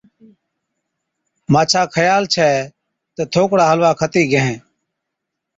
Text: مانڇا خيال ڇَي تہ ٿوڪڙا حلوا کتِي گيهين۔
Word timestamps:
مانڇا 1.53 1.81
خيال 1.95 2.23
ڇَي 2.33 2.51
تہ 3.15 3.23
ٿوڪڙا 3.33 3.65
حلوا 3.71 3.91
کتِي 3.99 4.23
گيهين۔ 4.31 4.59